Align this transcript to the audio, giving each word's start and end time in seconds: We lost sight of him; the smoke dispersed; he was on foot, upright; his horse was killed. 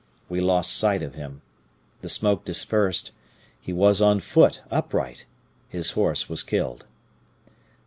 We 0.29 0.41
lost 0.41 0.73
sight 0.75 1.03
of 1.03 1.13
him; 1.13 1.43
the 2.01 2.09
smoke 2.09 2.43
dispersed; 2.43 3.11
he 3.59 3.71
was 3.71 4.01
on 4.01 4.19
foot, 4.19 4.63
upright; 4.71 5.27
his 5.69 5.91
horse 5.91 6.27
was 6.27 6.41
killed. 6.41 6.87